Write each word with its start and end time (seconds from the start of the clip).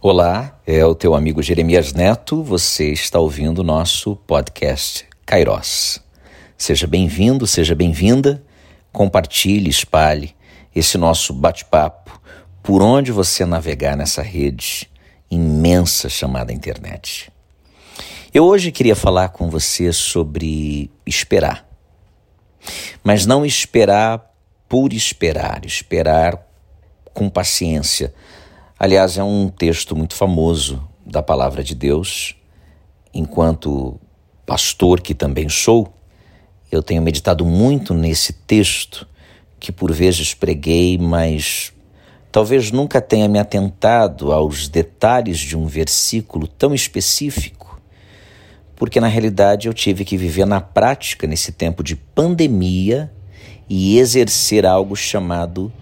Olá, 0.00 0.60
é 0.64 0.86
o 0.86 0.94
teu 0.94 1.12
amigo 1.12 1.42
Jeremias 1.42 1.92
Neto. 1.92 2.40
Você 2.44 2.92
está 2.92 3.18
ouvindo 3.18 3.58
o 3.58 3.64
nosso 3.64 4.14
podcast 4.14 5.04
Kairos. 5.26 6.00
Seja 6.56 6.86
bem-vindo, 6.86 7.48
seja 7.48 7.74
bem-vinda. 7.74 8.40
Compartilhe, 8.92 9.68
espalhe 9.68 10.36
esse 10.72 10.96
nosso 10.96 11.32
bate-papo 11.32 12.16
por 12.62 12.80
onde 12.80 13.10
você 13.10 13.44
navegar 13.44 13.96
nessa 13.96 14.22
rede 14.22 14.88
imensa 15.28 16.08
chamada 16.08 16.52
internet. 16.52 17.32
Eu 18.32 18.44
hoje 18.44 18.70
queria 18.70 18.94
falar 18.94 19.30
com 19.30 19.50
você 19.50 19.92
sobre 19.92 20.92
esperar. 21.04 21.68
Mas 23.02 23.26
não 23.26 23.44
esperar 23.44 24.32
por 24.68 24.92
esperar, 24.92 25.64
esperar 25.64 26.40
com 27.12 27.28
paciência 27.28 28.14
Aliás, 28.80 29.18
é 29.18 29.24
um 29.24 29.48
texto 29.48 29.96
muito 29.96 30.14
famoso 30.14 30.88
da 31.04 31.20
palavra 31.20 31.64
de 31.64 31.74
Deus. 31.74 32.36
Enquanto 33.12 33.98
pastor 34.46 35.00
que 35.00 35.14
também 35.14 35.48
sou, 35.48 35.92
eu 36.70 36.80
tenho 36.80 37.02
meditado 37.02 37.44
muito 37.44 37.92
nesse 37.92 38.32
texto 38.32 39.04
que 39.58 39.72
por 39.72 39.90
vezes 39.90 40.32
preguei, 40.32 40.96
mas 40.96 41.72
talvez 42.30 42.70
nunca 42.70 43.00
tenha 43.00 43.28
me 43.28 43.40
atentado 43.40 44.30
aos 44.30 44.68
detalhes 44.68 45.40
de 45.40 45.56
um 45.56 45.66
versículo 45.66 46.46
tão 46.46 46.72
específico, 46.72 47.80
porque 48.76 49.00
na 49.00 49.08
realidade 49.08 49.66
eu 49.66 49.74
tive 49.74 50.04
que 50.04 50.16
viver 50.16 50.46
na 50.46 50.60
prática 50.60 51.26
nesse 51.26 51.50
tempo 51.50 51.82
de 51.82 51.96
pandemia 51.96 53.12
e 53.68 53.98
exercer 53.98 54.64
algo 54.64 54.94
chamado 54.94 55.72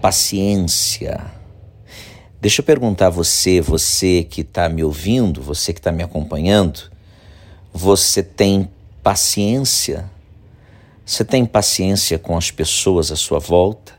paciência. 0.00 1.41
Deixa 2.42 2.60
eu 2.60 2.64
perguntar 2.64 3.06
a 3.06 3.10
você, 3.10 3.60
você 3.60 4.24
que 4.24 4.40
está 4.40 4.68
me 4.68 4.82
ouvindo, 4.82 5.40
você 5.40 5.72
que 5.72 5.78
está 5.78 5.92
me 5.92 6.02
acompanhando, 6.02 6.90
você 7.72 8.20
tem 8.20 8.68
paciência? 9.00 10.10
Você 11.06 11.24
tem 11.24 11.46
paciência 11.46 12.18
com 12.18 12.36
as 12.36 12.50
pessoas 12.50 13.12
à 13.12 13.16
sua 13.16 13.38
volta? 13.38 13.92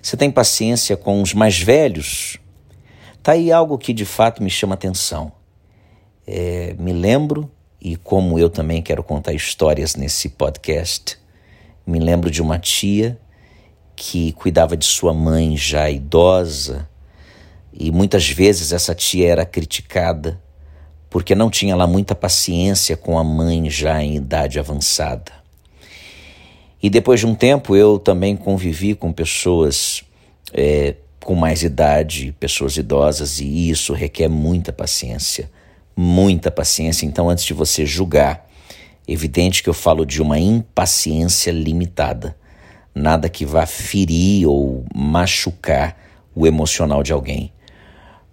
Você 0.00 0.16
tem 0.16 0.30
paciência 0.30 0.96
com 0.96 1.20
os 1.20 1.34
mais 1.34 1.58
velhos? 1.58 2.38
Tá 3.20 3.32
aí 3.32 3.50
algo 3.50 3.76
que 3.76 3.92
de 3.92 4.04
fato 4.04 4.44
me 4.44 4.48
chama 4.48 4.74
atenção. 4.74 5.32
É, 6.24 6.76
me 6.78 6.92
lembro, 6.92 7.50
e 7.80 7.96
como 7.96 8.38
eu 8.38 8.48
também 8.48 8.80
quero 8.80 9.02
contar 9.02 9.32
histórias 9.32 9.96
nesse 9.96 10.28
podcast, 10.28 11.18
me 11.84 11.98
lembro 11.98 12.30
de 12.30 12.40
uma 12.40 12.60
tia 12.60 13.18
que 13.96 14.30
cuidava 14.34 14.76
de 14.76 14.84
sua 14.84 15.12
mãe 15.12 15.56
já 15.56 15.90
idosa 15.90 16.91
e 17.72 17.90
muitas 17.90 18.28
vezes 18.28 18.72
essa 18.72 18.94
tia 18.94 19.28
era 19.28 19.44
criticada 19.44 20.40
porque 21.12 21.34
não 21.34 21.50
tinha 21.50 21.76
lá 21.76 21.86
muita 21.86 22.14
paciência 22.14 22.96
com 22.96 23.18
a 23.18 23.24
mãe 23.24 23.68
já 23.68 24.02
em 24.02 24.16
idade 24.16 24.58
avançada. 24.58 25.30
E 26.82 26.88
depois 26.88 27.20
de 27.20 27.26
um 27.26 27.34
tempo 27.34 27.76
eu 27.76 27.98
também 27.98 28.34
convivi 28.34 28.94
com 28.94 29.12
pessoas 29.12 30.02
é, 30.54 30.94
com 31.22 31.34
mais 31.34 31.62
idade, 31.62 32.34
pessoas 32.40 32.78
idosas, 32.78 33.40
e 33.40 33.68
isso 33.68 33.92
requer 33.92 34.28
muita 34.28 34.72
paciência. 34.72 35.50
Muita 35.94 36.50
paciência. 36.50 37.04
Então, 37.04 37.28
antes 37.28 37.44
de 37.44 37.52
você 37.52 37.84
julgar, 37.84 38.48
evidente 39.06 39.62
que 39.62 39.68
eu 39.68 39.74
falo 39.74 40.06
de 40.06 40.22
uma 40.22 40.38
impaciência 40.38 41.52
limitada. 41.52 42.34
Nada 42.94 43.28
que 43.28 43.44
vá 43.44 43.66
ferir 43.66 44.46
ou 44.48 44.84
machucar 44.94 45.96
o 46.34 46.46
emocional 46.46 47.02
de 47.02 47.12
alguém 47.12 47.51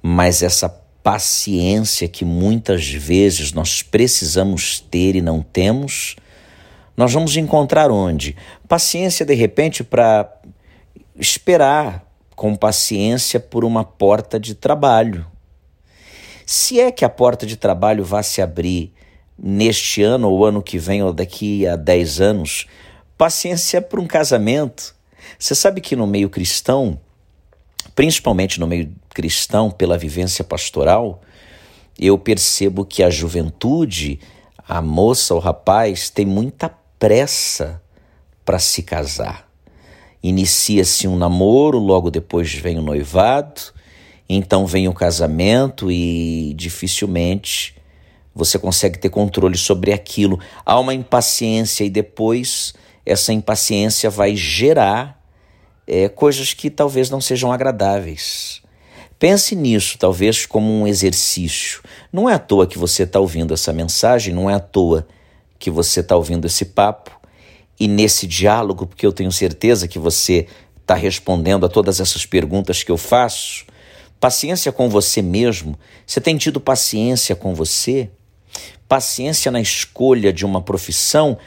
mas 0.01 0.41
essa 0.41 0.69
paciência 1.03 2.07
que 2.07 2.25
muitas 2.25 2.87
vezes 2.87 3.51
nós 3.51 3.81
precisamos 3.81 4.79
ter 4.79 5.15
e 5.15 5.21
não 5.21 5.41
temos, 5.41 6.15
nós 6.95 7.13
vamos 7.13 7.35
encontrar 7.37 7.91
onde? 7.91 8.35
Paciência, 8.67 9.25
de 9.25 9.33
repente, 9.33 9.83
para 9.83 10.29
esperar 11.17 12.05
com 12.35 12.55
paciência 12.55 13.39
por 13.39 13.63
uma 13.63 13.83
porta 13.83 14.39
de 14.39 14.53
trabalho. 14.55 15.25
Se 16.45 16.79
é 16.79 16.91
que 16.91 17.05
a 17.05 17.09
porta 17.09 17.45
de 17.45 17.55
trabalho 17.55 18.03
vai 18.03 18.23
se 18.23 18.41
abrir 18.41 18.93
neste 19.41 20.03
ano, 20.03 20.29
ou 20.29 20.45
ano 20.45 20.61
que 20.61 20.77
vem, 20.77 21.01
ou 21.01 21.13
daqui 21.13 21.65
a 21.65 21.75
10 21.75 22.21
anos, 22.21 22.65
paciência 23.17 23.81
para 23.81 23.99
um 23.99 24.07
casamento. 24.07 24.95
Você 25.37 25.55
sabe 25.55 25.81
que 25.81 25.95
no 25.95 26.07
meio 26.07 26.29
cristão, 26.29 26.99
principalmente 27.99 28.61
no 28.61 28.65
meio 28.65 28.95
cristão, 29.09 29.69
pela 29.69 29.97
vivência 29.97 30.41
pastoral, 30.41 31.19
eu 31.99 32.17
percebo 32.17 32.85
que 32.85 33.03
a 33.03 33.09
juventude, 33.09 34.21
a 34.65 34.81
moça, 34.81 35.35
o 35.35 35.39
rapaz, 35.39 36.09
tem 36.09 36.25
muita 36.25 36.69
pressa 36.97 37.81
para 38.45 38.57
se 38.57 38.83
casar. 38.83 39.49
Inicia-se 40.23 41.09
um 41.09 41.17
namoro, 41.17 41.77
logo 41.77 42.09
depois 42.09 42.53
vem 42.53 42.79
o 42.79 42.81
noivado, 42.81 43.59
então 44.29 44.65
vem 44.65 44.87
o 44.87 44.93
casamento 44.93 45.91
e 45.91 46.53
dificilmente 46.55 47.75
você 48.33 48.57
consegue 48.57 48.97
ter 48.97 49.09
controle 49.09 49.57
sobre 49.57 49.91
aquilo. 49.91 50.39
Há 50.65 50.79
uma 50.79 50.93
impaciência 50.93 51.83
e 51.83 51.89
depois 51.89 52.73
essa 53.05 53.33
impaciência 53.33 54.09
vai 54.09 54.37
gerar 54.37 55.18
é, 55.89 56.07
coisas 56.07 56.53
que 56.53 56.69
talvez 56.69 57.09
não 57.09 57.19
sejam 57.19 57.51
agradáveis. 57.51 58.61
Pense 59.17 59.55
nisso, 59.55 59.97
talvez 59.97 60.45
como 60.45 60.71
um 60.71 60.87
exercício. 60.87 61.81
Não 62.13 62.29
é 62.29 62.35
à 62.35 62.39
toa 62.39 62.67
que 62.67 62.77
você 62.77 63.03
está 63.03 63.19
ouvindo 63.19 63.53
essa 63.53 63.73
mensagem, 63.73 64.33
não 64.33 64.49
é 64.49 64.53
à 64.53 64.59
toa 64.59 65.05
que 65.57 65.69
você 65.69 65.99
está 65.99 66.15
ouvindo 66.15 66.45
esse 66.45 66.63
papo 66.63 67.19
e 67.77 67.87
nesse 67.87 68.27
diálogo, 68.27 68.85
porque 68.85 69.05
eu 69.05 69.11
tenho 69.11 69.31
certeza 69.31 69.87
que 69.87 69.99
você 69.99 70.47
está 70.79 70.93
respondendo 70.95 71.65
a 71.65 71.69
todas 71.69 71.99
essas 71.99 72.25
perguntas 72.25 72.83
que 72.83 72.91
eu 72.91 72.97
faço. 72.97 73.65
Paciência 74.19 74.71
com 74.71 74.89
você 74.89 75.21
mesmo. 75.21 75.77
Você 76.05 76.21
tem 76.21 76.37
tido 76.37 76.59
paciência 76.59 77.35
com 77.35 77.53
você? 77.53 78.09
Paciência 78.87 79.51
na 79.51 79.59
escolha 79.59 80.31
de 80.31 80.45
uma 80.45 80.61
profissão? 80.61 81.37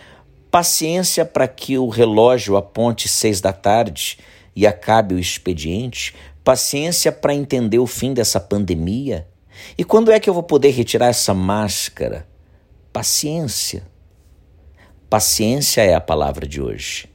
Paciência 0.51 1.25
para 1.25 1.49
que 1.49 1.79
o 1.79 1.89
relógio 1.89 2.57
aponte 2.57 3.09
seis 3.09 3.41
da 3.41 3.53
tarde 3.53 4.19
e 4.55 4.67
acabe 4.67 5.15
o 5.15 5.19
expediente, 5.19 6.15
paciência 6.45 7.11
para 7.11 7.35
entender 7.35 7.79
o 7.79 7.87
fim 7.87 8.13
dessa 8.13 8.41
pandemia. 8.41 9.27
E 9.77 9.85
quando 9.85 10.11
é 10.11 10.19
que 10.19 10.29
eu 10.29 10.35
vou 10.35 10.43
poder 10.43 10.71
retirar 10.71 11.07
essa 11.07 11.33
máscara? 11.33 12.27
Paciência. 12.93 13.87
Paciência 15.09 15.83
é 15.83 15.95
a 15.95 16.01
palavra 16.01 16.47
de 16.47 16.61
hoje. 16.61 17.09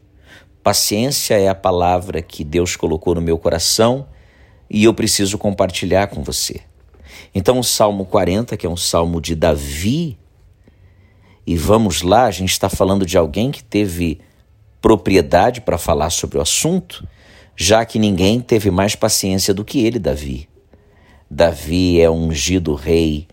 Paciência 0.63 1.39
é 1.39 1.47
a 1.47 1.55
palavra 1.55 2.21
que 2.21 2.43
Deus 2.43 2.75
colocou 2.75 3.15
no 3.15 3.21
meu 3.21 3.37
coração 3.37 4.07
e 4.69 4.83
eu 4.83 4.93
preciso 4.93 5.37
compartilhar 5.37 6.07
com 6.07 6.21
você. 6.21 6.61
Então, 7.33 7.59
o 7.59 7.63
Salmo 7.63 8.05
40, 8.05 8.57
que 8.57 8.65
é 8.65 8.69
um 8.69 8.77
salmo 8.77 9.21
de 9.21 9.35
Davi, 9.35 10.17
e 11.45 11.55
vamos 11.55 12.01
lá, 12.01 12.25
a 12.25 12.31
gente 12.31 12.51
está 12.51 12.69
falando 12.69 13.05
de 13.05 13.17
alguém 13.17 13.51
que 13.51 13.63
teve 13.63 14.19
propriedade 14.81 15.61
para 15.61 15.77
falar 15.77 16.09
sobre 16.09 16.37
o 16.37 16.41
assunto, 16.41 17.07
já 17.59 17.83
que 17.83 17.97
ninguém 17.97 18.39
teve 18.39 18.69
mais 18.69 18.95
paciência 18.95 19.51
do 19.51 19.65
que 19.65 19.83
ele, 19.83 19.97
Davi. 19.97 20.47
Davi 21.29 21.99
é 21.99 22.09
ungido 22.09 22.75
rei 22.75 23.27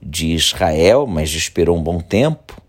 de 0.00 0.34
Israel, 0.34 1.06
mas 1.06 1.30
esperou 1.30 1.78
um 1.78 1.82
bom 1.82 1.98
tempo 1.98 2.60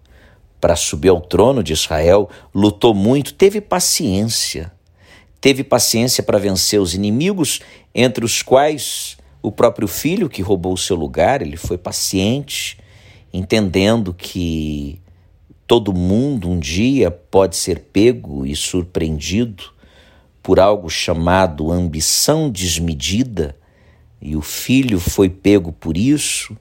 para 0.59 0.75
subir 0.77 1.09
ao 1.09 1.19
trono 1.19 1.61
de 1.61 1.73
Israel, 1.73 2.29
lutou 2.55 2.93
muito, 2.93 3.33
teve 3.33 3.59
paciência. 3.59 4.71
Teve 5.41 5.63
paciência 5.63 6.23
para 6.23 6.37
vencer 6.37 6.79
os 6.79 6.93
inimigos, 6.93 7.59
entre 7.93 8.23
os 8.23 8.41
quais 8.41 9.17
o 9.41 9.51
próprio 9.51 9.87
filho 9.87 10.29
que 10.29 10.41
roubou 10.41 10.73
o 10.73 10.77
seu 10.77 10.95
lugar, 10.95 11.41
ele 11.41 11.57
foi 11.57 11.77
paciente, 11.77 12.77
entendendo 13.33 14.13
que 14.13 15.01
todo 15.67 15.93
mundo 15.93 16.49
um 16.49 16.59
dia 16.59 17.11
pode 17.11 17.57
ser 17.57 17.79
pego 17.79 18.45
e 18.45 18.55
surpreendido 18.55 19.70
por 20.41 20.59
algo 20.59 20.89
chamado 20.89 21.71
ambição 21.71 22.49
desmedida, 22.49 23.55
e 24.21 24.35
o 24.35 24.41
filho 24.41 24.99
foi 24.99 25.29
pego 25.29 25.71
por 25.71 25.97
isso, 25.97 26.57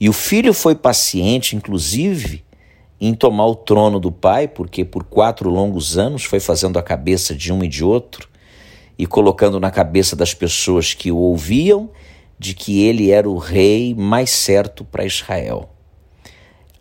e 0.00 0.08
o 0.08 0.12
filho 0.12 0.52
foi 0.52 0.74
paciente, 0.74 1.56
inclusive, 1.56 2.44
em 3.00 3.14
tomar 3.14 3.46
o 3.46 3.54
trono 3.54 4.00
do 4.00 4.10
pai, 4.10 4.48
porque 4.48 4.84
por 4.84 5.04
quatro 5.04 5.48
longos 5.50 5.96
anos 5.96 6.24
foi 6.24 6.40
fazendo 6.40 6.78
a 6.78 6.82
cabeça 6.82 7.34
de 7.34 7.52
um 7.52 7.62
e 7.62 7.68
de 7.68 7.84
outro, 7.84 8.28
e 8.98 9.06
colocando 9.06 9.60
na 9.60 9.70
cabeça 9.70 10.16
das 10.16 10.34
pessoas 10.34 10.94
que 10.94 11.12
o 11.12 11.16
ouviam 11.16 11.90
de 12.38 12.54
que 12.54 12.82
ele 12.82 13.10
era 13.10 13.28
o 13.28 13.36
rei 13.36 13.94
mais 13.94 14.30
certo 14.30 14.84
para 14.84 15.04
Israel. 15.04 15.70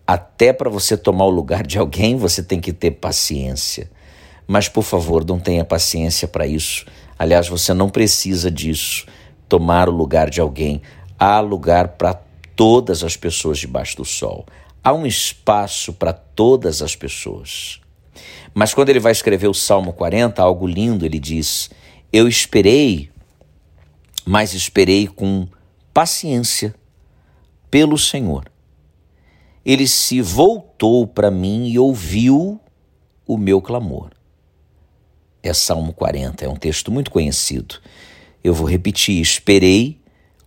Até 0.05 0.53
para 0.53 0.69
você 0.69 0.95
tomar 0.95 1.25
o 1.25 1.29
lugar 1.29 1.65
de 1.65 1.77
alguém, 1.77 2.15
você 2.15 2.41
tem 2.41 2.59
que 2.59 2.71
ter 2.71 2.91
paciência. 2.91 3.89
Mas, 4.47 4.69
por 4.69 4.83
favor, 4.83 5.25
não 5.25 5.39
tenha 5.39 5.65
paciência 5.65 6.27
para 6.27 6.47
isso. 6.47 6.85
Aliás, 7.19 7.49
você 7.49 7.73
não 7.73 7.89
precisa 7.89 8.49
disso, 8.49 9.05
tomar 9.49 9.89
o 9.89 9.91
lugar 9.91 10.29
de 10.29 10.39
alguém. 10.39 10.81
há 11.19 11.39
lugar 11.39 11.89
para 11.89 12.13
todas 12.55 13.03
as 13.03 13.17
pessoas 13.17 13.57
debaixo 13.57 13.97
do 13.97 14.05
sol. 14.05 14.45
Há 14.83 14.93
um 14.93 15.05
espaço 15.05 15.91
para 15.91 16.13
todas 16.13 16.81
as 16.81 16.95
pessoas. 16.95 17.81
Mas 18.53 18.73
quando 18.73 18.89
ele 18.89 18.99
vai 18.99 19.11
escrever 19.11 19.47
o 19.47 19.53
Salmo 19.53 19.93
40, 19.93 20.41
algo 20.41 20.65
lindo, 20.65 21.05
ele 21.05 21.19
diz: 21.19 21.69
Eu 22.11 22.27
esperei, 22.27 23.09
mas 24.25 24.53
esperei 24.53 25.07
com 25.07 25.47
paciência 25.93 26.73
pelo 27.69 27.97
Senhor. 27.97 28.49
Ele 29.65 29.87
se 29.87 30.21
voltou 30.21 31.05
para 31.05 31.29
mim 31.29 31.67
e 31.67 31.77
ouviu 31.77 32.59
o 33.27 33.37
meu 33.37 33.61
clamor. 33.61 34.16
É 35.47 35.53
Salmo 35.53 35.93
40, 35.93 36.43
é 36.43 36.49
um 36.49 36.55
texto 36.55 36.91
muito 36.91 37.09
conhecido. 37.09 37.75
Eu 38.43 38.53
vou 38.53 38.67
repetir: 38.67 39.21
esperei 39.21 40.01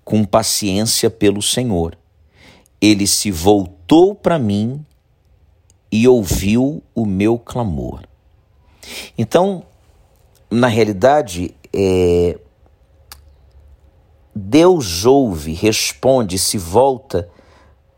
com 0.04 0.24
paciência 0.24 1.08
pelo 1.08 1.40
Senhor. 1.40 1.96
Ele 2.80 3.06
se 3.06 3.30
voltou 3.30 4.14
para 4.14 4.38
mim 4.38 4.84
e 5.90 6.06
ouviu 6.06 6.82
o 6.94 7.06
meu 7.06 7.38
clamor. 7.38 8.02
Então, 9.16 9.64
na 10.50 10.66
realidade, 10.66 11.54
é, 11.72 12.38
Deus 14.34 15.04
ouve, 15.04 15.52
responde, 15.52 16.38
se 16.38 16.58
volta, 16.58 17.28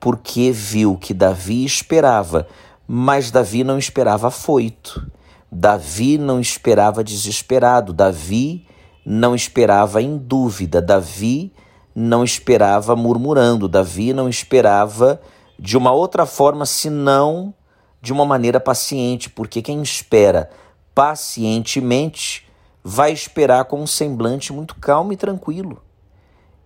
porque 0.00 0.50
viu 0.50 0.96
que 0.96 1.14
Davi 1.14 1.64
esperava, 1.64 2.48
mas 2.86 3.30
Davi 3.30 3.62
não 3.62 3.78
esperava 3.78 4.28
afoito. 4.28 5.10
Davi 5.54 6.16
não 6.16 6.40
esperava 6.40 7.04
desesperado. 7.04 7.92
Davi 7.92 8.66
não 9.04 9.34
esperava 9.34 10.00
em 10.00 10.16
dúvida. 10.16 10.80
Davi 10.80 11.52
não 11.94 12.24
esperava 12.24 12.96
murmurando. 12.96 13.68
Davi 13.68 14.14
não 14.14 14.30
esperava 14.30 15.20
de 15.58 15.76
uma 15.76 15.92
outra 15.92 16.24
forma 16.24 16.64
senão 16.64 17.52
de 18.00 18.14
uma 18.14 18.24
maneira 18.24 18.58
paciente, 18.58 19.28
porque 19.28 19.60
quem 19.60 19.82
espera 19.82 20.48
pacientemente 20.94 22.48
vai 22.82 23.12
esperar 23.12 23.66
com 23.66 23.80
um 23.80 23.86
semblante 23.86 24.52
muito 24.52 24.74
calmo 24.76 25.12
e 25.12 25.16
tranquilo. 25.16 25.82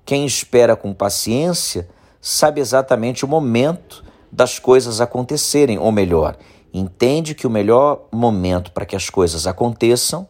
Quem 0.05 0.25
espera 0.25 0.77
com 0.77 0.95
paciência 0.95 1.89
sabe 2.21 2.61
exatamente 2.61 3.25
o 3.25 3.29
momento 3.29 4.05
das 4.33 4.59
coisas 4.59 5.01
acontecerem, 5.01 5.77
ou 5.79 5.93
melhor, 5.93 6.37
entende 6.73 7.35
que 7.35 7.47
o 7.47 7.51
melhor 7.51 8.07
momento 8.13 8.73
para 8.73 8.87
que 8.87 8.97
as 8.97 9.09
coisas 9.11 9.47
aconteçam 9.47 10.27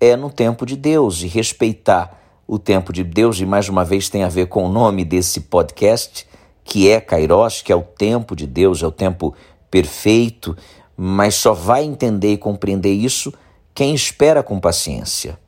é 0.00 0.16
no 0.16 0.30
tempo 0.30 0.64
de 0.64 0.76
Deus 0.76 1.22
e 1.22 1.26
respeitar 1.26 2.18
o 2.46 2.58
tempo 2.58 2.92
de 2.92 3.04
Deus, 3.04 3.38
e 3.38 3.46
mais 3.46 3.68
uma 3.68 3.84
vez 3.84 4.08
tem 4.08 4.24
a 4.24 4.28
ver 4.28 4.46
com 4.46 4.64
o 4.64 4.68
nome 4.68 5.04
desse 5.04 5.42
podcast, 5.42 6.26
que 6.64 6.90
é 6.90 7.00
Kairos, 7.00 7.62
que 7.62 7.72
é 7.72 7.76
o 7.76 7.82
tempo 7.82 8.34
de 8.34 8.46
Deus, 8.46 8.82
é 8.82 8.86
o 8.86 8.90
tempo 8.90 9.34
perfeito, 9.70 10.56
mas 10.96 11.36
só 11.36 11.54
vai 11.54 11.84
entender 11.84 12.32
e 12.32 12.38
compreender 12.38 12.92
isso 12.92 13.32
quem 13.72 13.94
espera 13.94 14.42
com 14.42 14.58
paciência. 14.58 15.38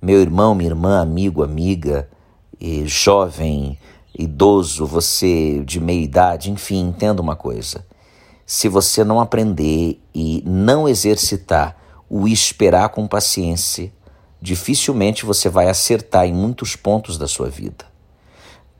Meu 0.00 0.20
irmão, 0.20 0.54
minha 0.54 0.70
irmã, 0.70 1.00
amigo, 1.00 1.42
amiga, 1.42 2.08
jovem, 2.84 3.78
idoso, 4.18 4.86
você 4.86 5.62
de 5.64 5.80
meia 5.80 6.02
idade, 6.02 6.50
enfim, 6.50 6.88
entenda 6.88 7.22
uma 7.22 7.34
coisa. 7.34 7.84
Se 8.52 8.68
você 8.68 9.04
não 9.04 9.20
aprender 9.20 10.02
e 10.12 10.42
não 10.44 10.88
exercitar 10.88 11.76
o 12.08 12.26
esperar 12.26 12.88
com 12.88 13.06
paciência, 13.06 13.92
dificilmente 14.42 15.24
você 15.24 15.48
vai 15.48 15.68
acertar 15.68 16.26
em 16.26 16.32
muitos 16.32 16.74
pontos 16.74 17.16
da 17.16 17.28
sua 17.28 17.48
vida. 17.48 17.84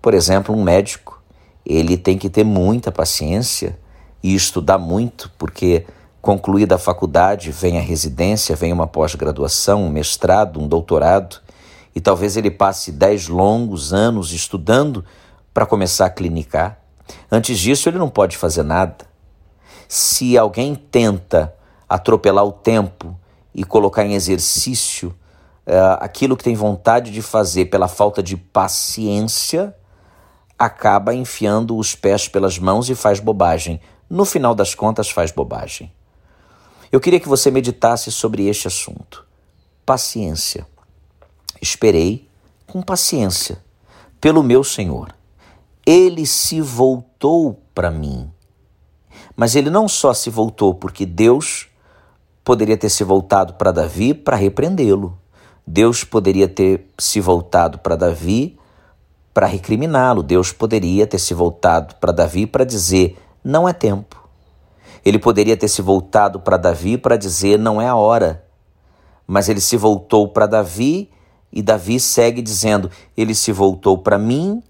Por 0.02 0.12
exemplo, 0.12 0.52
um 0.52 0.64
médico, 0.64 1.22
ele 1.64 1.96
tem 1.96 2.18
que 2.18 2.28
ter 2.28 2.42
muita 2.42 2.90
paciência 2.90 3.78
e 4.20 4.34
estudar 4.34 4.76
muito, 4.76 5.30
porque 5.38 5.86
concluída 6.20 6.74
a 6.74 6.76
faculdade, 6.76 7.52
vem 7.52 7.78
a 7.78 7.80
residência, 7.80 8.56
vem 8.56 8.72
uma 8.72 8.88
pós-graduação, 8.88 9.84
um 9.84 9.88
mestrado, 9.88 10.58
um 10.58 10.66
doutorado, 10.66 11.40
e 11.94 12.00
talvez 12.00 12.36
ele 12.36 12.50
passe 12.50 12.90
dez 12.90 13.28
longos 13.28 13.92
anos 13.92 14.32
estudando 14.32 15.04
para 15.54 15.64
começar 15.64 16.06
a 16.06 16.10
clinicar. 16.10 16.80
Antes 17.30 17.56
disso, 17.56 17.88
ele 17.88 17.98
não 17.98 18.10
pode 18.10 18.36
fazer 18.36 18.64
nada. 18.64 19.09
Se 19.92 20.38
alguém 20.38 20.76
tenta 20.76 21.52
atropelar 21.88 22.44
o 22.44 22.52
tempo 22.52 23.18
e 23.52 23.64
colocar 23.64 24.06
em 24.06 24.14
exercício 24.14 25.08
uh, 25.66 25.98
aquilo 25.98 26.36
que 26.36 26.44
tem 26.44 26.54
vontade 26.54 27.10
de 27.10 27.20
fazer 27.20 27.64
pela 27.64 27.88
falta 27.88 28.22
de 28.22 28.36
paciência, 28.36 29.74
acaba 30.56 31.12
enfiando 31.12 31.76
os 31.76 31.96
pés 31.96 32.28
pelas 32.28 32.56
mãos 32.56 32.88
e 32.88 32.94
faz 32.94 33.18
bobagem. 33.18 33.80
No 34.08 34.24
final 34.24 34.54
das 34.54 34.76
contas, 34.76 35.10
faz 35.10 35.32
bobagem. 35.32 35.92
Eu 36.92 37.00
queria 37.00 37.18
que 37.18 37.28
você 37.28 37.50
meditasse 37.50 38.12
sobre 38.12 38.46
este 38.46 38.68
assunto. 38.68 39.26
Paciência. 39.84 40.64
Esperei 41.60 42.28
com 42.64 42.80
paciência 42.80 43.60
pelo 44.20 44.40
meu 44.40 44.62
Senhor. 44.62 45.12
Ele 45.84 46.24
se 46.26 46.60
voltou 46.60 47.60
para 47.74 47.90
mim. 47.90 48.30
Mas 49.40 49.56
ele 49.56 49.70
não 49.70 49.88
só 49.88 50.12
se 50.12 50.28
voltou 50.28 50.74
porque 50.74 51.06
Deus 51.06 51.66
poderia 52.44 52.76
ter 52.76 52.90
se 52.90 53.02
voltado 53.02 53.54
para 53.54 53.72
Davi 53.72 54.12
para 54.12 54.36
repreendê-lo. 54.36 55.16
Deus 55.66 56.04
poderia 56.04 56.46
ter 56.46 56.90
se 56.98 57.22
voltado 57.22 57.78
para 57.78 57.96
Davi 57.96 58.58
para 59.32 59.46
recriminá-lo. 59.46 60.22
Deus 60.22 60.52
poderia 60.52 61.06
ter 61.06 61.18
se 61.18 61.32
voltado 61.32 61.94
para 61.94 62.12
Davi 62.12 62.46
para 62.46 62.64
dizer: 62.66 63.16
não 63.42 63.66
é 63.66 63.72
tempo. 63.72 64.28
Ele 65.02 65.18
poderia 65.18 65.56
ter 65.56 65.68
se 65.68 65.80
voltado 65.80 66.40
para 66.40 66.58
Davi 66.58 66.98
para 66.98 67.16
dizer: 67.16 67.58
não 67.58 67.80
é 67.80 67.88
a 67.88 67.96
hora. 67.96 68.44
Mas 69.26 69.48
ele 69.48 69.62
se 69.62 69.78
voltou 69.78 70.28
para 70.28 70.44
Davi 70.44 71.10
e 71.50 71.62
Davi 71.62 71.98
segue 71.98 72.42
dizendo: 72.42 72.90
Ele 73.16 73.34
se 73.34 73.52
voltou 73.52 73.96
para 73.96 74.18
mim 74.18 74.62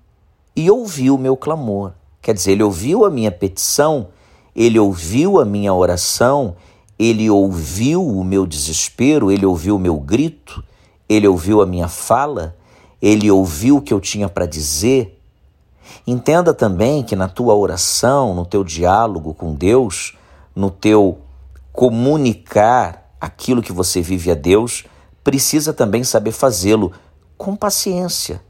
e 0.54 0.70
ouviu 0.70 1.16
o 1.16 1.18
meu 1.18 1.36
clamor. 1.36 1.92
Quer 2.22 2.34
dizer, 2.34 2.52
ele 2.52 2.62
ouviu 2.62 3.04
a 3.04 3.10
minha 3.10 3.32
petição, 3.32 4.10
ele 4.54 4.78
ouviu 4.78 5.40
a 5.40 5.44
minha 5.44 5.72
oração, 5.72 6.56
ele 6.98 7.30
ouviu 7.30 8.06
o 8.06 8.22
meu 8.24 8.46
desespero, 8.46 9.30
ele 9.30 9.46
ouviu 9.46 9.76
o 9.76 9.78
meu 9.78 9.96
grito, 9.96 10.62
ele 11.08 11.26
ouviu 11.26 11.62
a 11.62 11.66
minha 11.66 11.88
fala, 11.88 12.56
ele 13.00 13.30
ouviu 13.30 13.78
o 13.78 13.82
que 13.82 13.92
eu 13.92 14.00
tinha 14.00 14.28
para 14.28 14.46
dizer. 14.46 15.18
Entenda 16.06 16.52
também 16.52 17.02
que 17.02 17.16
na 17.16 17.28
tua 17.28 17.54
oração, 17.54 18.34
no 18.34 18.44
teu 18.44 18.62
diálogo 18.62 19.32
com 19.34 19.54
Deus, 19.54 20.16
no 20.54 20.70
teu 20.70 21.18
comunicar 21.72 23.14
aquilo 23.20 23.62
que 23.62 23.72
você 23.72 24.02
vive 24.02 24.30
a 24.30 24.34
Deus, 24.34 24.84
precisa 25.22 25.72
também 25.72 26.04
saber 26.04 26.32
fazê-lo 26.32 26.92
com 27.36 27.56
paciência. 27.56 28.42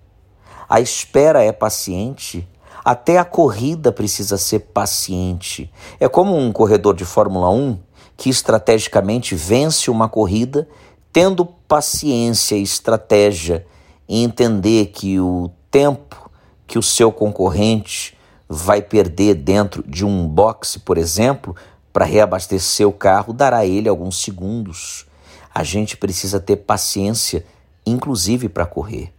A 0.68 0.80
espera 0.80 1.42
é 1.42 1.52
paciente, 1.52 2.48
até 2.84 3.18
a 3.18 3.24
corrida 3.24 3.92
precisa 3.92 4.36
ser 4.36 4.60
paciente. 4.60 5.70
É 5.98 6.08
como 6.08 6.36
um 6.36 6.52
corredor 6.52 6.94
de 6.94 7.04
Fórmula 7.04 7.50
1 7.50 7.78
que 8.16 8.28
estrategicamente 8.28 9.34
vence 9.34 9.90
uma 9.90 10.08
corrida 10.08 10.68
tendo 11.12 11.44
paciência 11.44 12.56
e 12.56 12.62
estratégia 12.62 13.66
e 14.08 14.22
entender 14.22 14.86
que 14.86 15.18
o 15.18 15.50
tempo 15.70 16.30
que 16.66 16.78
o 16.78 16.82
seu 16.82 17.10
concorrente 17.10 18.16
vai 18.48 18.82
perder 18.82 19.34
dentro 19.34 19.82
de 19.82 20.04
um 20.04 20.26
boxe, 20.26 20.80
por 20.80 20.98
exemplo, 20.98 21.54
para 21.92 22.04
reabastecer 22.04 22.86
o 22.86 22.92
carro, 22.92 23.32
dará 23.32 23.58
a 23.58 23.66
ele 23.66 23.88
alguns 23.88 24.22
segundos. 24.22 25.06
A 25.52 25.64
gente 25.64 25.96
precisa 25.96 26.38
ter 26.38 26.56
paciência, 26.56 27.44
inclusive 27.84 28.48
para 28.48 28.66
correr, 28.66 29.12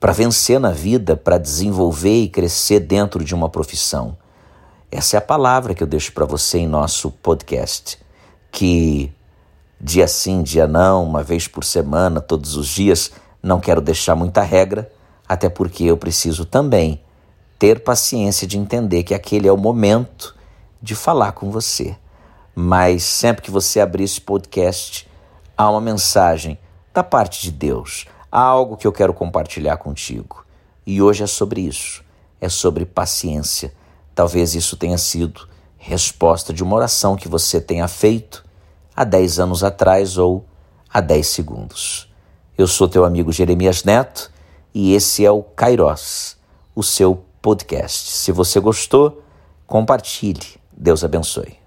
para 0.00 0.12
vencer 0.12 0.58
na 0.58 0.70
vida, 0.70 1.14
para 1.14 1.36
desenvolver 1.36 2.22
e 2.22 2.28
crescer 2.28 2.80
dentro 2.80 3.22
de 3.22 3.34
uma 3.34 3.50
profissão. 3.50 4.16
Essa 4.90 5.16
é 5.16 5.18
a 5.18 5.22
palavra 5.22 5.74
que 5.74 5.82
eu 5.82 5.86
deixo 5.86 6.12
para 6.12 6.24
você 6.24 6.58
em 6.58 6.66
nosso 6.66 7.10
podcast, 7.10 7.98
que 8.50 9.12
dia 9.78 10.08
sim, 10.08 10.42
dia 10.42 10.66
não, 10.66 11.04
uma 11.04 11.22
vez 11.22 11.46
por 11.46 11.62
semana, 11.62 12.18
todos 12.18 12.56
os 12.56 12.66
dias, 12.66 13.12
não 13.42 13.60
quero 13.60 13.82
deixar 13.82 14.16
muita 14.16 14.40
regra, 14.40 14.90
até 15.28 15.50
porque 15.50 15.84
eu 15.84 15.98
preciso 15.98 16.46
também 16.46 17.00
ter 17.58 17.80
paciência 17.80 18.46
de 18.46 18.58
entender 18.58 19.02
que 19.02 19.14
aquele 19.14 19.46
é 19.46 19.52
o 19.52 19.56
momento 19.56 20.34
de 20.80 20.94
falar 20.94 21.32
com 21.32 21.50
você. 21.50 21.94
Mas 22.54 23.04
sempre 23.04 23.42
que 23.42 23.50
você 23.50 23.80
abrir 23.80 24.04
esse 24.04 24.20
podcast, 24.20 25.06
há 25.56 25.70
uma 25.70 25.80
mensagem 25.80 26.58
da 26.92 27.04
parte 27.04 27.42
de 27.42 27.52
Deus, 27.52 28.06
há 28.30 28.40
algo 28.40 28.76
que 28.76 28.86
eu 28.86 28.92
quero 28.92 29.12
compartilhar 29.12 29.76
contigo. 29.76 30.44
E 30.86 31.02
hoje 31.02 31.24
é 31.24 31.26
sobre 31.26 31.62
isso, 31.62 32.04
é 32.40 32.48
sobre 32.48 32.84
paciência. 32.84 33.72
Talvez 34.14 34.54
isso 34.54 34.76
tenha 34.76 34.98
sido 34.98 35.48
resposta 35.76 36.52
de 36.52 36.62
uma 36.62 36.76
oração 36.76 37.16
que 37.16 37.28
você 37.28 37.60
tenha 37.60 37.88
feito 37.88 38.44
há 38.94 39.04
10 39.04 39.40
anos 39.40 39.64
atrás 39.64 40.18
ou 40.18 40.44
há 40.92 41.00
10 41.00 41.26
segundos. 41.26 42.12
Eu 42.56 42.66
sou 42.66 42.88
teu 42.88 43.04
amigo 43.04 43.32
Jeremias 43.32 43.84
Neto 43.84 44.30
e 44.74 44.94
esse 44.94 45.24
é 45.24 45.30
o 45.30 45.42
Kairos, 45.42 46.36
o 46.74 46.82
seu 46.82 47.24
podcast. 47.40 48.10
Se 48.10 48.30
você 48.32 48.60
gostou, 48.60 49.22
compartilhe. 49.66 50.60
Deus 50.72 51.02
abençoe. 51.02 51.59